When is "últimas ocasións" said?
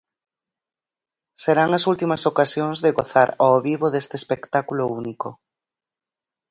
1.91-2.77